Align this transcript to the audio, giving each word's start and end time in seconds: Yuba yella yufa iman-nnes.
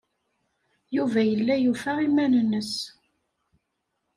Yuba 0.95 1.21
yella 1.29 1.55
yufa 1.63 1.91
iman-nnes. 2.07 2.73